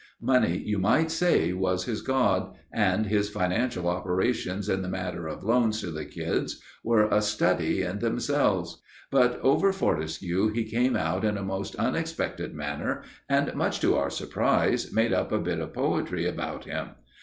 Money, 0.19 0.57
you 0.57 0.79
might 0.79 1.11
say, 1.11 1.53
was 1.53 1.83
his 1.85 2.01
god, 2.01 2.55
and 2.73 3.05
his 3.05 3.29
financial 3.29 3.87
operations 3.87 4.67
in 4.67 4.81
the 4.81 4.89
matter 4.89 5.27
of 5.27 5.43
loans 5.43 5.79
to 5.81 5.91
the 5.91 6.05
kids 6.05 6.59
were 6.83 7.07
a 7.09 7.21
study 7.21 7.83
in 7.83 7.99
themselves. 7.99 8.81
But 9.11 9.39
over 9.41 9.71
Fortescue 9.71 10.47
he 10.47 10.63
came 10.63 10.95
out 10.95 11.23
in 11.23 11.37
a 11.37 11.43
most 11.43 11.75
unexpected 11.75 12.55
manner, 12.55 13.03
and 13.29 13.53
much 13.53 13.79
to 13.81 13.95
our 13.95 14.09
surprise, 14.09 14.91
made 14.91 15.13
up 15.13 15.31
a 15.31 15.37
bit 15.37 15.59
of 15.59 15.73
poetry 15.75 16.25
about 16.25 16.63
him! 16.65 16.95